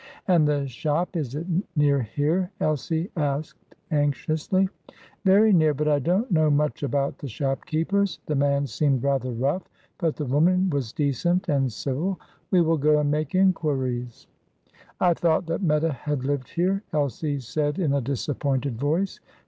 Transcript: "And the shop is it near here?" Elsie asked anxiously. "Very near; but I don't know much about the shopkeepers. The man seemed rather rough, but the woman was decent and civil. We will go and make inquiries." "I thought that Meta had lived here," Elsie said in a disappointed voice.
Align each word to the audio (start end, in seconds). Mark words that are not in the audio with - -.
"And 0.27 0.47
the 0.47 0.67
shop 0.67 1.15
is 1.15 1.35
it 1.35 1.45
near 1.75 2.01
here?" 2.01 2.49
Elsie 2.59 3.11
asked 3.15 3.75
anxiously. 3.91 4.67
"Very 5.25 5.53
near; 5.53 5.75
but 5.75 5.87
I 5.87 5.99
don't 5.99 6.31
know 6.31 6.49
much 6.49 6.81
about 6.81 7.19
the 7.19 7.27
shopkeepers. 7.27 8.19
The 8.25 8.33
man 8.33 8.65
seemed 8.65 9.03
rather 9.03 9.29
rough, 9.31 9.69
but 9.99 10.15
the 10.15 10.25
woman 10.25 10.71
was 10.71 10.91
decent 10.91 11.49
and 11.49 11.71
civil. 11.71 12.19
We 12.49 12.61
will 12.61 12.79
go 12.79 12.97
and 12.97 13.11
make 13.11 13.35
inquiries." 13.35 14.25
"I 14.99 15.13
thought 15.13 15.45
that 15.45 15.61
Meta 15.61 15.91
had 15.93 16.25
lived 16.25 16.49
here," 16.49 16.81
Elsie 16.91 17.39
said 17.39 17.77
in 17.77 17.93
a 17.93 18.01
disappointed 18.01 18.79
voice. 18.79 19.19